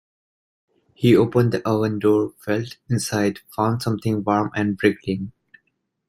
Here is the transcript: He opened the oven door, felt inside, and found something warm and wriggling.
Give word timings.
He 0.95 1.15
opened 1.15 1.51
the 1.51 1.61
oven 1.63 1.99
door, 1.99 2.33
felt 2.43 2.77
inside, 2.89 3.37
and 3.45 3.53
found 3.55 3.83
something 3.83 4.23
warm 4.23 4.49
and 4.55 4.75
wriggling. 4.81 5.31